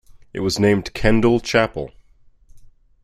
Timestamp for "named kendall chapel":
0.57-1.91